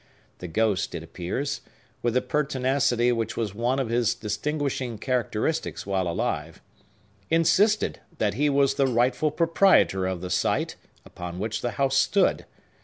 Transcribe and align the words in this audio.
The 0.39 0.47
ghost, 0.47 0.95
it 0.95 1.03
appears,—with 1.03 2.15
the 2.15 2.23
pertinacity 2.23 3.11
which 3.11 3.37
was 3.37 3.53
one 3.53 3.77
of 3.77 3.89
his 3.89 4.15
distinguishing 4.15 4.97
characteristics 4.97 5.85
while 5.85 6.07
alive,—insisted 6.07 7.99
that 8.17 8.33
he 8.33 8.49
was 8.49 8.73
the 8.73 8.87
rightful 8.87 9.29
proprietor 9.29 10.07
of 10.07 10.21
the 10.21 10.31
site 10.31 10.75
upon 11.05 11.37
which 11.37 11.61
the 11.61 11.73
house 11.73 11.97
stood. 11.97 12.47